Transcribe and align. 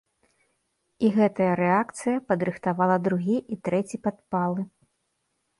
І 1.07 1.11
гэтая 1.17 1.49
рэакцыя 1.61 2.23
падрыхтавала 2.29 2.97
другі 3.09 3.37
і 3.57 3.59
трэці 3.69 3.97
падпалы. 4.09 4.61